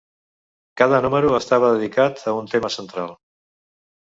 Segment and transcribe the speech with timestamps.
[0.81, 3.15] Cada número estava dedicat a un tema central.